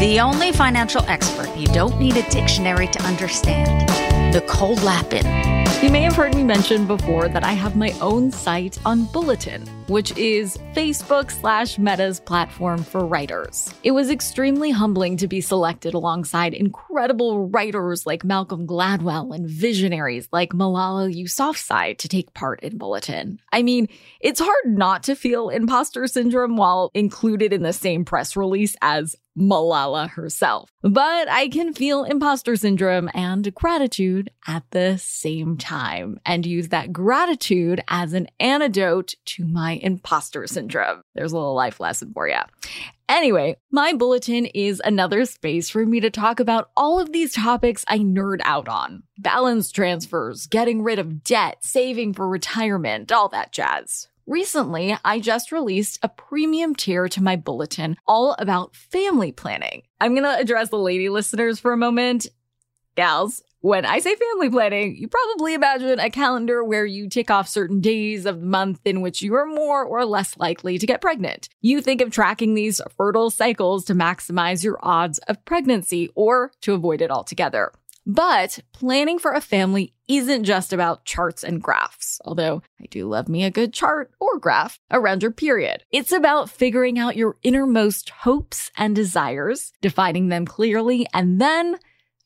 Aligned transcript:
The 0.00 0.18
only 0.18 0.50
financial 0.50 1.04
expert 1.08 1.54
you 1.54 1.66
don't 1.66 2.00
need 2.00 2.16
a 2.16 2.22
dictionary 2.30 2.86
to 2.86 3.02
understand. 3.02 3.86
Nicole 4.32 4.76
Lapin. 4.76 5.26
You 5.84 5.90
may 5.90 6.00
have 6.00 6.16
heard 6.16 6.34
me 6.34 6.42
mention 6.42 6.86
before 6.86 7.28
that 7.28 7.44
I 7.44 7.52
have 7.52 7.76
my 7.76 7.90
own 8.00 8.30
site 8.30 8.78
on 8.86 9.04
Bulletin, 9.12 9.62
which 9.90 10.16
is 10.16 10.56
Facebook 10.72 11.32
slash 11.32 11.76
Meta's 11.76 12.20
platform 12.20 12.84
for 12.84 13.04
writers. 13.04 13.74
It 13.82 13.90
was 13.90 14.08
extremely 14.08 14.70
humbling 14.70 15.16
to 15.16 15.26
be 15.26 15.40
selected 15.40 15.94
alongside 15.94 16.54
incredible 16.54 17.48
writers 17.48 18.06
like 18.06 18.22
Malcolm 18.22 18.68
Gladwell 18.68 19.34
and 19.34 19.50
visionaries 19.50 20.28
like 20.32 20.52
Malala 20.52 21.12
Yousafzai 21.12 21.98
to 21.98 22.08
take 22.08 22.32
part 22.34 22.62
in 22.62 22.78
Bulletin. 22.78 23.40
I 23.52 23.64
mean, 23.64 23.88
it's 24.20 24.38
hard 24.38 24.66
not 24.66 25.02
to 25.04 25.16
feel 25.16 25.48
imposter 25.48 26.06
syndrome 26.06 26.56
while 26.56 26.92
included 26.94 27.52
in 27.52 27.62
the 27.62 27.72
same 27.72 28.04
press 28.04 28.36
release 28.36 28.76
as 28.80 29.16
Malala 29.38 30.10
herself. 30.10 30.70
But 30.82 31.28
I 31.28 31.48
can 31.48 31.72
feel 31.72 32.04
imposter 32.04 32.56
syndrome 32.56 33.08
and 33.14 33.54
gratitude 33.54 34.30
at 34.46 34.64
the 34.70 34.98
same 34.98 35.56
time 35.56 36.20
and 36.26 36.44
use 36.44 36.68
that 36.68 36.92
gratitude 36.92 37.82
as 37.88 38.12
an 38.12 38.28
antidote 38.38 39.14
to 39.26 39.44
my 39.44 39.76
imposter 39.80 40.46
syndrome. 40.46 41.02
There's 41.14 41.32
a 41.32 41.36
little 41.36 41.54
life 41.54 41.80
lesson 41.80 42.12
for 42.12 42.28
you. 42.28 42.40
Anyway, 43.08 43.56
my 43.72 43.92
bulletin 43.92 44.46
is 44.46 44.80
another 44.84 45.24
space 45.24 45.68
for 45.68 45.84
me 45.84 45.98
to 46.00 46.10
talk 46.10 46.38
about 46.38 46.70
all 46.76 47.00
of 47.00 47.12
these 47.12 47.32
topics 47.32 47.84
I 47.88 47.98
nerd 47.98 48.38
out 48.44 48.68
on 48.68 49.02
balance 49.18 49.72
transfers, 49.72 50.46
getting 50.46 50.82
rid 50.82 50.98
of 50.98 51.24
debt, 51.24 51.58
saving 51.64 52.14
for 52.14 52.28
retirement, 52.28 53.10
all 53.10 53.28
that 53.30 53.52
jazz. 53.52 54.08
Recently, 54.26 54.96
I 55.04 55.18
just 55.18 55.50
released 55.50 55.98
a 56.04 56.08
premium 56.08 56.76
tier 56.76 57.08
to 57.08 57.20
my 57.20 57.34
bulletin 57.34 57.96
all 58.06 58.36
about 58.38 58.76
family 58.76 59.32
planning. 59.32 59.82
I'm 60.00 60.14
going 60.14 60.22
to 60.22 60.38
address 60.38 60.68
the 60.68 60.78
lady 60.78 61.08
listeners 61.08 61.58
for 61.58 61.72
a 61.72 61.76
moment. 61.76 62.28
Gals, 62.94 63.42
when 63.60 63.84
I 63.84 63.98
say 63.98 64.14
family 64.14 64.48
planning, 64.48 64.96
you 64.96 65.06
probably 65.06 65.54
imagine 65.54 66.00
a 66.00 66.10
calendar 66.10 66.64
where 66.64 66.86
you 66.86 67.08
tick 67.08 67.30
off 67.30 67.48
certain 67.48 67.80
days 67.80 68.24
of 68.24 68.40
the 68.40 68.46
month 68.46 68.80
in 68.84 69.02
which 69.02 69.20
you 69.20 69.34
are 69.34 69.46
more 69.46 69.84
or 69.84 70.04
less 70.06 70.36
likely 70.38 70.78
to 70.78 70.86
get 70.86 71.02
pregnant. 71.02 71.48
You 71.60 71.82
think 71.82 72.00
of 72.00 72.10
tracking 72.10 72.54
these 72.54 72.80
fertile 72.96 73.28
cycles 73.28 73.84
to 73.86 73.94
maximize 73.94 74.64
your 74.64 74.78
odds 74.82 75.18
of 75.28 75.44
pregnancy 75.44 76.10
or 76.14 76.52
to 76.62 76.72
avoid 76.72 77.02
it 77.02 77.10
altogether. 77.10 77.72
But 78.06 78.60
planning 78.72 79.18
for 79.18 79.32
a 79.32 79.42
family 79.42 79.92
isn't 80.08 80.44
just 80.44 80.72
about 80.72 81.04
charts 81.04 81.44
and 81.44 81.62
graphs, 81.62 82.18
although 82.24 82.62
I 82.80 82.86
do 82.86 83.06
love 83.06 83.28
me 83.28 83.44
a 83.44 83.50
good 83.50 83.74
chart 83.74 84.10
or 84.18 84.38
graph 84.38 84.80
around 84.90 85.22
your 85.22 85.30
period. 85.32 85.84
It's 85.90 86.12
about 86.12 86.48
figuring 86.48 86.98
out 86.98 87.16
your 87.16 87.36
innermost 87.42 88.08
hopes 88.08 88.70
and 88.76 88.96
desires, 88.96 89.72
defining 89.82 90.28
them 90.28 90.46
clearly, 90.46 91.06
and 91.12 91.40
then 91.40 91.78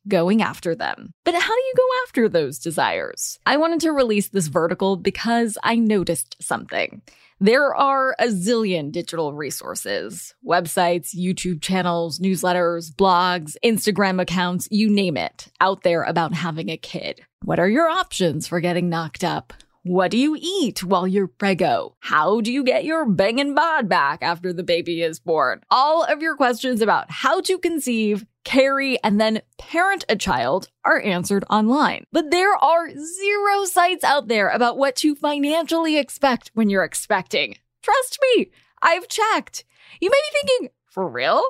going 0.08 0.42
after 0.42 0.74
them. 0.74 1.12
But 1.24 1.34
how 1.34 1.54
do 1.54 1.60
you 1.60 1.74
go 1.76 1.88
after 2.04 2.28
those 2.28 2.58
desires? 2.58 3.38
I 3.46 3.56
wanted 3.56 3.80
to 3.80 3.92
release 3.92 4.28
this 4.28 4.48
vertical 4.48 4.96
because 4.96 5.58
I 5.62 5.76
noticed 5.76 6.36
something. 6.40 7.02
There 7.40 7.74
are 7.74 8.14
a 8.18 8.26
zillion 8.26 8.92
digital 8.92 9.34
resources 9.34 10.34
websites, 10.46 11.14
YouTube 11.14 11.60
channels, 11.60 12.18
newsletters, 12.18 12.94
blogs, 12.94 13.56
Instagram 13.64 14.22
accounts, 14.22 14.68
you 14.70 14.88
name 14.88 15.16
it, 15.16 15.48
out 15.60 15.82
there 15.82 16.04
about 16.04 16.32
having 16.32 16.70
a 16.70 16.76
kid. 16.76 17.22
What 17.42 17.58
are 17.58 17.68
your 17.68 17.88
options 17.88 18.46
for 18.46 18.60
getting 18.60 18.88
knocked 18.88 19.24
up? 19.24 19.52
What 19.82 20.12
do 20.12 20.16
you 20.16 20.34
eat 20.40 20.82
while 20.82 21.06
you're 21.06 21.26
prego? 21.26 21.94
How 22.00 22.40
do 22.40 22.50
you 22.50 22.64
get 22.64 22.86
your 22.86 23.04
bangin' 23.04 23.54
bod 23.54 23.86
back 23.86 24.22
after 24.22 24.50
the 24.50 24.62
baby 24.62 25.02
is 25.02 25.20
born? 25.20 25.60
All 25.70 26.04
of 26.04 26.22
your 26.22 26.36
questions 26.36 26.80
about 26.80 27.10
how 27.10 27.42
to 27.42 27.58
conceive, 27.58 28.24
carry, 28.44 29.02
and 29.02 29.20
then 29.20 29.42
parent 29.58 30.04
a 30.08 30.16
child 30.16 30.68
are 30.84 31.00
answered 31.00 31.44
online. 31.50 32.04
But 32.12 32.30
there 32.30 32.54
are 32.54 32.90
zero 32.90 33.64
sites 33.64 34.04
out 34.04 34.28
there 34.28 34.48
about 34.48 34.78
what 34.78 34.96
to 34.96 35.14
financially 35.14 35.98
expect 35.98 36.50
when 36.54 36.70
you're 36.70 36.84
expecting. 36.84 37.56
Trust 37.82 38.18
me, 38.22 38.50
I've 38.82 39.08
checked. 39.08 39.64
You 40.00 40.10
may 40.10 40.20
be 40.32 40.38
thinking, 40.38 40.70
for 40.86 41.08
real? 41.08 41.42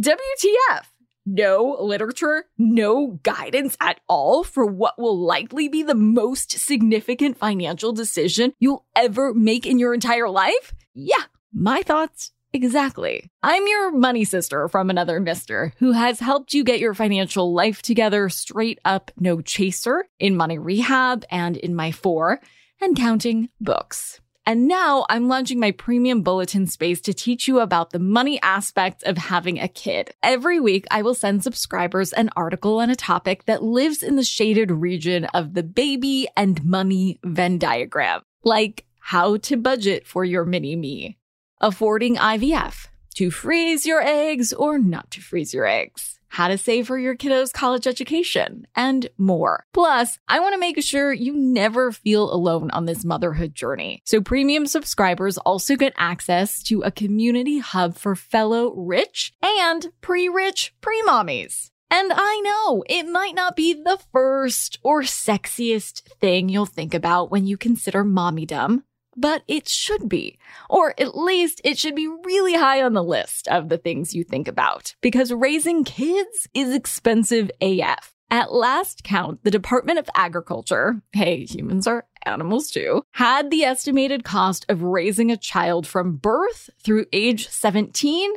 WTF? 0.00 0.86
No 1.26 1.78
literature, 1.80 2.44
no 2.58 3.18
guidance 3.22 3.78
at 3.80 4.00
all 4.08 4.44
for 4.44 4.66
what 4.66 4.98
will 4.98 5.18
likely 5.18 5.68
be 5.68 5.82
the 5.82 5.94
most 5.94 6.52
significant 6.52 7.38
financial 7.38 7.92
decision 7.92 8.52
you'll 8.58 8.84
ever 8.94 9.32
make 9.32 9.64
in 9.64 9.78
your 9.78 9.94
entire 9.94 10.28
life? 10.28 10.74
Yeah, 10.92 11.24
my 11.50 11.80
thoughts 11.80 12.33
Exactly. 12.54 13.28
I'm 13.42 13.66
your 13.66 13.90
money 13.90 14.24
sister 14.24 14.68
from 14.68 14.88
another 14.88 15.18
mister 15.18 15.74
who 15.78 15.90
has 15.90 16.20
helped 16.20 16.54
you 16.54 16.62
get 16.62 16.78
your 16.78 16.94
financial 16.94 17.52
life 17.52 17.82
together 17.82 18.28
straight 18.28 18.78
up, 18.84 19.10
no 19.18 19.40
chaser, 19.40 20.04
in 20.20 20.36
Money 20.36 20.58
Rehab 20.58 21.24
and 21.32 21.56
in 21.56 21.74
my 21.74 21.90
four 21.90 22.40
and 22.80 22.96
counting 22.96 23.48
books. 23.60 24.20
And 24.46 24.68
now 24.68 25.04
I'm 25.08 25.26
launching 25.26 25.58
my 25.58 25.72
premium 25.72 26.22
bulletin 26.22 26.68
space 26.68 27.00
to 27.02 27.12
teach 27.12 27.48
you 27.48 27.58
about 27.58 27.90
the 27.90 27.98
money 27.98 28.40
aspects 28.40 29.02
of 29.02 29.18
having 29.18 29.58
a 29.58 29.66
kid. 29.66 30.12
Every 30.22 30.60
week, 30.60 30.86
I 30.92 31.02
will 31.02 31.14
send 31.14 31.42
subscribers 31.42 32.12
an 32.12 32.30
article 32.36 32.78
on 32.78 32.88
a 32.88 32.94
topic 32.94 33.46
that 33.46 33.64
lives 33.64 34.00
in 34.00 34.14
the 34.14 34.22
shaded 34.22 34.70
region 34.70 35.24
of 35.34 35.54
the 35.54 35.64
baby 35.64 36.28
and 36.36 36.64
money 36.64 37.18
Venn 37.24 37.58
diagram, 37.58 38.20
like 38.44 38.84
how 39.00 39.38
to 39.38 39.56
budget 39.56 40.06
for 40.06 40.24
your 40.24 40.44
mini 40.44 40.76
me, 40.76 41.18
affording 41.64 42.16
IVF, 42.16 42.88
to 43.14 43.30
freeze 43.30 43.86
your 43.86 44.02
eggs 44.02 44.52
or 44.52 44.78
not 44.78 45.10
to 45.12 45.20
freeze 45.20 45.54
your 45.54 45.66
eggs 45.66 46.14
how 46.34 46.48
to 46.48 46.58
save 46.58 46.88
for 46.88 46.98
your 46.98 47.14
kiddo's 47.14 47.52
college 47.52 47.86
education, 47.86 48.66
and 48.74 49.08
more. 49.16 49.64
Plus, 49.72 50.18
I 50.26 50.40
want 50.40 50.52
to 50.54 50.58
make 50.58 50.82
sure 50.82 51.12
you 51.12 51.32
never 51.32 51.92
feel 51.92 52.32
alone 52.32 52.72
on 52.72 52.86
this 52.86 53.04
motherhood 53.04 53.54
journey. 53.54 54.02
So 54.04 54.20
premium 54.20 54.66
subscribers 54.66 55.38
also 55.38 55.76
get 55.76 55.94
access 55.96 56.60
to 56.64 56.82
a 56.82 56.90
community 56.90 57.58
hub 57.60 57.94
for 57.96 58.16
fellow 58.16 58.74
rich 58.74 59.32
and 59.42 59.86
pre-rich 60.00 60.74
pre-mommies. 60.80 61.70
And 61.88 62.12
I 62.12 62.40
know 62.40 62.82
it 62.88 63.06
might 63.06 63.36
not 63.36 63.54
be 63.54 63.72
the 63.72 64.00
first 64.12 64.80
or 64.82 65.02
sexiest 65.02 66.02
thing 66.20 66.48
you'll 66.48 66.66
think 66.66 66.94
about 66.94 67.30
when 67.30 67.46
you 67.46 67.56
consider 67.56 68.04
mommydom 68.04 68.82
but 69.16 69.42
it 69.48 69.68
should 69.68 70.08
be. 70.08 70.38
Or 70.68 70.94
at 70.98 71.16
least 71.16 71.60
it 71.64 71.78
should 71.78 71.94
be 71.94 72.08
really 72.24 72.54
high 72.54 72.82
on 72.82 72.94
the 72.94 73.02
list 73.02 73.48
of 73.48 73.68
the 73.68 73.78
things 73.78 74.14
you 74.14 74.24
think 74.24 74.48
about 74.48 74.94
because 75.00 75.32
raising 75.32 75.84
kids 75.84 76.48
is 76.54 76.74
expensive 76.74 77.50
AF. 77.60 78.12
At 78.30 78.52
last 78.52 79.04
count, 79.04 79.44
the 79.44 79.50
Department 79.50 79.98
of 79.98 80.08
Agriculture, 80.16 81.02
hey, 81.12 81.44
humans 81.44 81.86
are 81.86 82.06
animals 82.26 82.70
too, 82.70 83.02
had 83.12 83.50
the 83.50 83.64
estimated 83.64 84.24
cost 84.24 84.64
of 84.68 84.82
raising 84.82 85.30
a 85.30 85.36
child 85.36 85.86
from 85.86 86.16
birth 86.16 86.70
through 86.82 87.06
age 87.12 87.48
17 87.48 88.32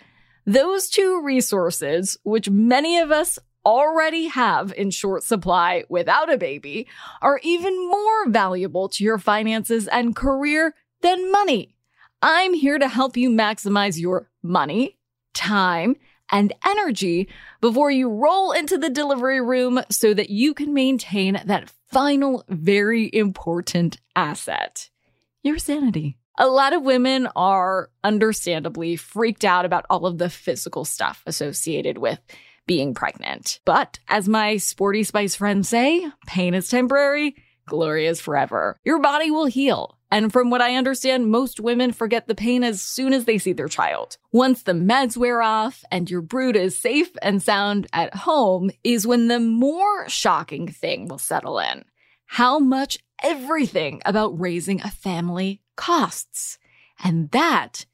Those 0.45 0.89
two 0.89 1.21
resources, 1.23 2.17
which 2.23 2.49
many 2.49 2.97
of 2.97 3.11
us 3.11 3.37
already 3.63 4.25
have 4.25 4.73
in 4.75 4.89
short 4.89 5.23
supply 5.23 5.83
without 5.87 6.33
a 6.33 6.37
baby, 6.37 6.87
are 7.21 7.39
even 7.43 7.87
more 7.87 8.29
valuable 8.29 8.89
to 8.89 9.03
your 9.03 9.19
finances 9.19 9.87
and 9.87 10.15
career 10.15 10.73
than 11.01 11.31
money. 11.31 11.75
I'm 12.23 12.53
here 12.53 12.79
to 12.79 12.87
help 12.87 13.17
you 13.17 13.29
maximize 13.29 13.99
your 13.99 14.29
money, 14.43 14.97
time, 15.33 15.95
and 16.31 16.53
energy 16.65 17.27
before 17.59 17.91
you 17.91 18.09
roll 18.09 18.51
into 18.51 18.77
the 18.77 18.89
delivery 18.89 19.41
room 19.41 19.81
so 19.89 20.13
that 20.13 20.29
you 20.29 20.53
can 20.53 20.73
maintain 20.73 21.41
that 21.45 21.69
final, 21.89 22.43
very 22.49 23.09
important 23.13 23.97
asset 24.15 24.89
your 25.43 25.57
sanity. 25.57 26.17
A 26.37 26.47
lot 26.47 26.73
of 26.73 26.83
women 26.83 27.27
are 27.35 27.89
understandably 28.03 28.95
freaked 28.95 29.43
out 29.43 29.65
about 29.65 29.85
all 29.89 30.05
of 30.05 30.17
the 30.17 30.29
physical 30.29 30.85
stuff 30.85 31.23
associated 31.25 31.97
with 31.97 32.19
being 32.67 32.93
pregnant. 32.93 33.59
But 33.65 33.99
as 34.07 34.29
my 34.29 34.57
sporty 34.57 35.03
spice 35.03 35.35
friends 35.35 35.69
say, 35.69 36.07
pain 36.27 36.53
is 36.53 36.69
temporary, 36.69 37.35
glory 37.67 38.07
is 38.07 38.21
forever. 38.21 38.77
Your 38.83 38.99
body 38.99 39.29
will 39.29 39.45
heal. 39.45 39.97
And 40.11 40.31
from 40.31 40.49
what 40.49 40.61
I 40.61 40.75
understand, 40.75 41.31
most 41.31 41.59
women 41.59 41.93
forget 41.93 42.27
the 42.27 42.35
pain 42.35 42.63
as 42.63 42.81
soon 42.81 43.13
as 43.13 43.25
they 43.25 43.37
see 43.37 43.53
their 43.53 43.69
child. 43.69 44.17
Once 44.31 44.63
the 44.63 44.73
meds 44.73 45.15
wear 45.15 45.41
off 45.41 45.85
and 45.89 46.09
your 46.09 46.21
brood 46.21 46.57
is 46.57 46.77
safe 46.77 47.11
and 47.21 47.41
sound 47.41 47.87
at 47.93 48.13
home 48.13 48.69
is 48.83 49.07
when 49.07 49.29
the 49.29 49.39
more 49.39 50.09
shocking 50.09 50.67
thing 50.67 51.07
will 51.07 51.17
settle 51.17 51.59
in. 51.59 51.85
How 52.25 52.59
much 52.59 52.99
everything 53.21 54.01
about 54.05 54.39
raising 54.39 54.81
a 54.81 54.89
family 54.89 55.61
costs. 55.75 56.57
And 57.03 57.31
that 57.31 57.85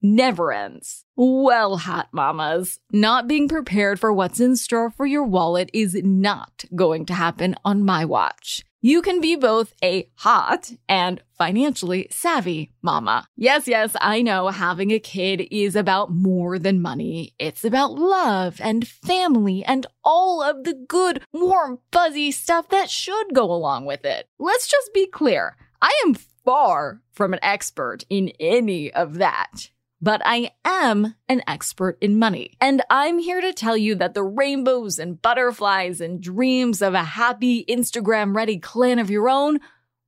never 0.00 0.52
ends. 0.52 1.04
Well, 1.16 1.78
hot 1.78 2.08
mamas, 2.12 2.78
not 2.92 3.26
being 3.26 3.48
prepared 3.48 3.98
for 3.98 4.12
what's 4.12 4.40
in 4.40 4.56
store 4.56 4.90
for 4.90 5.06
your 5.06 5.24
wallet 5.24 5.70
is 5.72 5.94
not 6.02 6.64
going 6.74 7.06
to 7.06 7.14
happen 7.14 7.54
on 7.64 7.84
my 7.84 8.04
watch. 8.04 8.64
You 8.86 9.02
can 9.02 9.20
be 9.20 9.34
both 9.34 9.74
a 9.82 10.08
hot 10.14 10.70
and 10.88 11.20
financially 11.36 12.06
savvy 12.12 12.70
mama. 12.82 13.26
Yes, 13.36 13.66
yes, 13.66 13.96
I 14.00 14.22
know 14.22 14.46
having 14.46 14.92
a 14.92 15.00
kid 15.00 15.48
is 15.50 15.74
about 15.74 16.12
more 16.12 16.56
than 16.56 16.80
money. 16.80 17.34
It's 17.36 17.64
about 17.64 17.94
love 17.98 18.60
and 18.62 18.86
family 18.86 19.64
and 19.64 19.88
all 20.04 20.40
of 20.40 20.62
the 20.62 20.72
good, 20.72 21.24
warm, 21.32 21.80
fuzzy 21.90 22.30
stuff 22.30 22.68
that 22.68 22.88
should 22.88 23.34
go 23.34 23.50
along 23.50 23.86
with 23.86 24.04
it. 24.04 24.28
Let's 24.38 24.68
just 24.68 24.94
be 24.94 25.08
clear. 25.08 25.56
I 25.82 25.92
am 26.06 26.14
far 26.14 27.02
from 27.10 27.32
an 27.32 27.40
expert 27.42 28.04
in 28.08 28.28
any 28.38 28.92
of 28.92 29.14
that 29.14 29.70
but 30.00 30.20
I 30.24 30.52
am 30.64 31.14
an 31.28 31.42
expert 31.46 31.98
in 32.00 32.18
money. 32.18 32.56
And 32.60 32.82
I'm 32.90 33.18
here 33.18 33.40
to 33.40 33.52
tell 33.52 33.76
you 33.76 33.94
that 33.96 34.14
the 34.14 34.22
rainbows 34.22 34.98
and 34.98 35.20
butterflies 35.20 36.00
and 36.00 36.20
dreams 36.20 36.82
of 36.82 36.94
a 36.94 37.02
happy 37.02 37.64
Instagram 37.64 38.34
ready 38.34 38.58
clan 38.58 38.98
of 38.98 39.10
your 39.10 39.28
own 39.28 39.58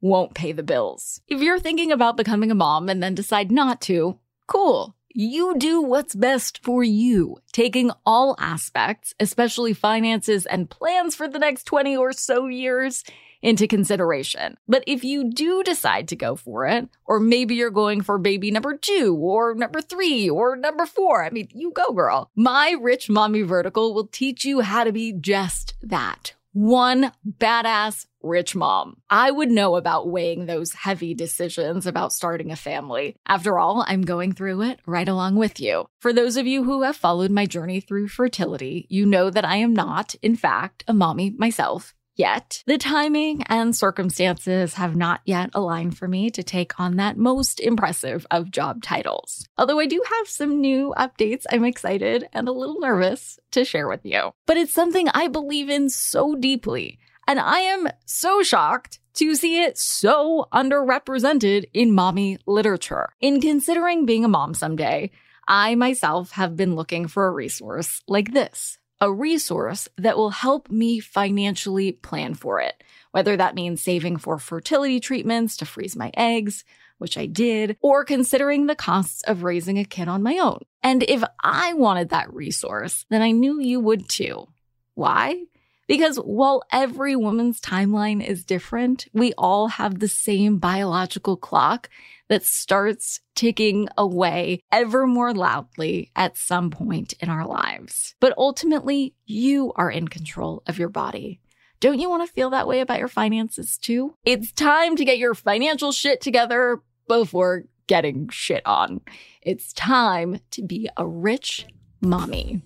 won't 0.01 0.35
pay 0.35 0.53
the 0.53 0.63
bills. 0.63 1.21
If 1.27 1.41
you're 1.41 1.59
thinking 1.59 1.91
about 1.91 2.17
becoming 2.17 2.51
a 2.51 2.55
mom 2.55 2.89
and 2.89 3.03
then 3.03 3.15
decide 3.15 3.51
not 3.51 3.81
to, 3.83 4.19
cool. 4.47 4.95
You 5.15 5.57
do 5.57 5.81
what's 5.81 6.15
best 6.15 6.63
for 6.63 6.85
you, 6.85 7.39
taking 7.53 7.91
all 8.05 8.37
aspects, 8.39 9.15
especially 9.19 9.73
finances 9.73 10.45
and 10.45 10.69
plans 10.69 11.15
for 11.15 11.27
the 11.27 11.39
next 11.39 11.65
20 11.65 11.97
or 11.97 12.13
so 12.13 12.47
years 12.47 13.05
into 13.41 13.67
consideration. 13.67 14.57
But 14.67 14.85
if 14.87 15.05
you 15.05 15.31
do 15.33 15.63
decide 15.63 16.09
to 16.09 16.17
go 16.17 16.37
for 16.37 16.67
it, 16.67 16.89
or 17.07 17.21
maybe 17.21 17.55
you're 17.55 17.71
going 17.71 18.03
for 18.03 18.19
baby 18.19 18.51
number 18.51 18.77
two, 18.77 19.15
or 19.15 19.55
number 19.55 19.81
three, 19.81 20.29
or 20.29 20.57
number 20.57 20.87
four, 20.87 21.25
I 21.25 21.31
mean, 21.31 21.49
you 21.55 21.71
go, 21.71 21.93
girl. 21.93 22.31
My 22.37 22.77
Rich 22.81 23.09
Mommy 23.09 23.43
Vertical 23.43 23.95
will 23.95 24.09
teach 24.09 24.45
you 24.45 24.61
how 24.61 24.85
to 24.85 24.93
be 24.93 25.13
just 25.13 25.75
that 25.83 26.35
one 26.53 27.13
badass 27.27 28.07
rich 28.29 28.55
mom. 28.55 28.99
I 29.11 29.31
would 29.31 29.51
know 29.51 29.77
about 29.77 30.09
weighing 30.09 30.47
those 30.47 30.73
heavy 30.73 31.15
decisions 31.15 31.87
about 31.87 32.13
starting 32.13 32.53
a 32.53 32.57
family. 32.57 33.17
After 33.27 33.59
all, 33.59 33.85
I'm 33.87 34.03
going 34.03 34.33
through 34.33 34.63
it 34.63 34.81
right 34.87 35.09
along 35.09 35.37
with 35.37 35.59
you. 35.59 35.87
For 36.01 36.13
those 36.13 36.37
of 36.37 36.47
you 36.47 36.65
who 36.65 36.83
have 36.83 36.97
followed 36.97 37.31
my 37.31 37.47
journey 37.47 37.81
through 37.81 38.09
fertility, 38.09 38.87
you 38.89 39.07
know 39.07 39.31
that 39.31 39.45
I 39.45 39.57
am 39.57 39.75
not, 39.75 40.15
in 40.23 40.37
fact, 40.37 40.85
a 40.87 40.95
mommy 40.95 41.31
myself 41.31 41.95
yet. 42.19 42.63
The 42.67 42.77
timing 42.77 43.45
and 43.45 43.75
circumstances 43.75 44.75
have 44.75 44.97
not 44.97 45.21
yet 45.25 45.51
aligned 45.55 45.97
for 45.97 46.09
me 46.09 46.31
to 46.31 46.43
take 46.43 46.79
on 46.79 46.97
that 46.97 47.17
most 47.17 47.61
impressive 47.61 48.27
of 48.31 48.51
job 48.51 48.83
titles. 48.83 49.47
Although 49.57 49.79
I 49.79 49.87
do 49.87 50.03
have 50.19 50.29
some 50.29 50.61
new 50.61 50.93
updates, 50.99 51.45
I'm 51.51 51.65
excited 51.65 52.29
and 52.33 52.49
a 52.49 52.53
little 52.53 52.81
nervous 52.81 53.39
to 53.53 53.65
share 53.65 53.89
with 53.89 54.05
you. 54.05 54.33
But 54.47 54.57
it's 54.57 54.73
something 54.73 55.09
I 55.09 55.29
believe 55.29 55.71
in 55.71 55.89
so 55.89 56.35
deeply. 56.35 56.99
And 57.29 57.39
I 57.39 57.61
am 57.61 57.89
so 58.07 58.43
shocked 58.43 59.01
to 59.17 59.35
see 59.35 59.61
it 59.61 59.77
so 59.77 60.47
underrepresented 60.51 61.67
in 61.75 61.93
mommy 61.93 62.39
literature. 62.47 63.11
In 63.21 63.43
considering 63.43 64.07
being 64.07 64.25
a 64.25 64.29
mom 64.29 64.55
someday, 64.55 65.11
I 65.47 65.75
myself 65.75 66.31
have 66.33 66.57
been 66.57 66.75
looking 66.75 67.07
for 67.07 67.27
a 67.27 67.31
resource 67.31 68.03
like 68.09 68.33
this 68.33 68.79
a 69.01 69.13
resource 69.13 69.89
that 69.97 70.17
will 70.17 70.31
help 70.31 70.71
me 70.71 70.99
financially 70.99 71.93
plan 71.93 72.35
for 72.35 72.61
it, 72.61 72.83
whether 73.13 73.37
that 73.37 73.55
means 73.55 73.81
saving 73.81 74.17
for 74.17 74.39
fertility 74.39 74.99
treatments 74.99 75.57
to 75.59 75.67
freeze 75.67 75.95
my 75.95 76.11
eggs, 76.17 76.65
which 76.97 77.17
I 77.17 77.27
did, 77.27 77.77
or 77.81 78.05
considering 78.05 78.67
the 78.67 78.75
costs 78.75 79.23
of 79.23 79.45
raising 79.45 79.79
a 79.79 79.85
kid 79.85 80.09
on 80.09 80.25
my 80.25 80.39
own. 80.39 80.63
And 80.83 81.05
if 81.05 81.23
I 81.45 81.75
wanted 81.75 82.09
that 82.09 82.35
resource, 82.35 83.05
then 83.09 83.23
I 83.23 83.31
knew 83.31 83.61
you 83.61 83.79
would 83.79 84.09
too. 84.09 84.49
Why? 84.95 85.45
Because 85.89 86.17
while 86.19 86.63
every 86.71 87.17
woman's 87.17 87.61
timeline 87.61 88.25
is 88.25 88.45
different, 88.45 89.09
we 89.13 89.33
all 89.39 89.69
have 89.69 89.99
the 89.99 90.09
same 90.09 90.59
biological 90.59 91.37
clock 91.37 91.89
that 92.29 92.45
starts 92.45 93.21
ticking 93.35 93.89
away 93.97 94.61
ever 94.71 95.07
more 95.07 95.33
loudly 95.33 96.13
at 96.15 96.37
some 96.37 96.71
point 96.71 97.15
in 97.21 97.31
our 97.31 97.47
lives. 97.47 98.15
But 98.21 98.35
ultimately, 98.37 99.15
you 99.25 99.73
are 99.77 99.91
in 99.91 100.09
control 100.09 100.63
of 100.67 100.79
your 100.79 100.91
body. 100.91 101.41
Don't 101.81 102.01
you 102.01 102.11
want 102.11 102.27
to 102.27 102.33
feel 102.33 102.51
that 102.51 102.67
way 102.67 102.81
about 102.81 102.99
your 102.99 103.09
finances 103.09 103.79
too? 103.79 104.15
It's 104.25 104.53
time 104.53 104.95
to 104.97 105.05
get 105.05 105.17
your 105.17 105.35
financial 105.35 105.93
shit 105.93 106.21
together 106.21 106.83
before 107.07 107.65
getting 107.87 108.29
shit 108.29 108.63
on. 108.67 109.01
It's 109.41 109.73
time 109.73 110.41
to 110.51 110.63
be 110.63 110.91
a 110.97 111.07
rich 111.07 111.67
mommy. 112.03 112.63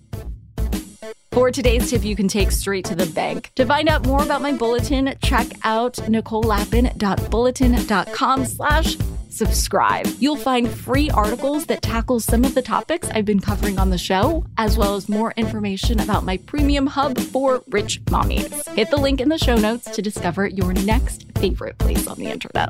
For 1.33 1.49
today's 1.49 1.89
tip, 1.89 2.05
you 2.05 2.15
can 2.15 2.27
take 2.27 2.51
straight 2.51 2.85
to 2.85 2.95
the 2.95 3.07
bank. 3.07 3.51
To 3.55 3.65
find 3.65 3.89
out 3.89 4.05
more 4.05 4.21
about 4.21 4.43
my 4.43 4.53
bulletin, 4.53 5.15
check 5.23 5.47
out 5.63 5.95
nicolelapin.bulletin.com 5.95 8.45
slash 8.45 8.97
subscribe. 9.29 10.05
You'll 10.19 10.35
find 10.35 10.69
free 10.69 11.09
articles 11.09 11.65
that 11.65 11.81
tackle 11.81 12.19
some 12.19 12.45
of 12.45 12.53
the 12.53 12.61
topics 12.61 13.09
I've 13.09 13.25
been 13.25 13.39
covering 13.39 13.79
on 13.79 13.89
the 13.89 13.97
show, 13.97 14.45
as 14.59 14.77
well 14.77 14.95
as 14.95 15.09
more 15.09 15.33
information 15.35 15.99
about 15.99 16.23
my 16.23 16.37
premium 16.37 16.85
hub 16.85 17.19
for 17.19 17.63
rich 17.69 18.05
mommies. 18.05 18.67
Hit 18.75 18.91
the 18.91 18.97
link 18.97 19.19
in 19.19 19.29
the 19.29 19.39
show 19.39 19.55
notes 19.55 19.85
to 19.85 20.03
discover 20.03 20.45
your 20.45 20.71
next 20.73 21.25
favorite 21.39 21.79
place 21.79 22.05
on 22.05 22.19
the 22.19 22.27
internet. 22.27 22.69